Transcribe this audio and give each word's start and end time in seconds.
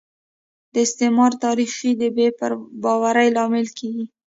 د 0.73 0.75
استعمار 0.85 1.31
تاریخ 1.45 1.71
د 2.01 2.03
بې 2.15 2.27
باورۍ 2.83 3.27
لامل 3.37 3.67
کیږي 3.77 4.05